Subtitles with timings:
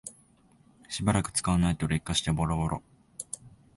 [0.89, 2.81] しばらく使わないと劣化してボロボロ